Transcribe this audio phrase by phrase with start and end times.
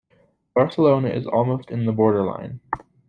[0.55, 2.59] Barcelona is almost in the border line.